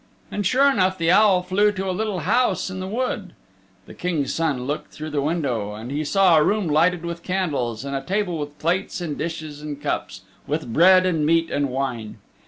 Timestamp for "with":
7.05-7.21, 8.39-8.57, 10.47-10.73